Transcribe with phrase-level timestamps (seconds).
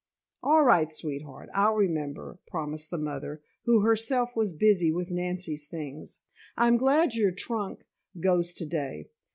[0.41, 5.67] "All right, sweet heart, I'll remember," promised the mother, who herself was busy with Nancy's
[5.67, 6.21] things.
[6.57, 7.85] "I'm glad your trunk
[8.19, 9.11] goes today.